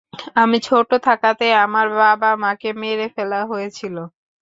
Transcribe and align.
আমি 0.35 0.57
ছোট 0.67 0.89
থাকাতে 1.07 1.45
আমার 1.63 1.87
বাবা-মাকে 1.97 2.69
মেরে 2.81 3.07
ফেলা 3.15 3.39
হয়েছিল। 3.51 3.95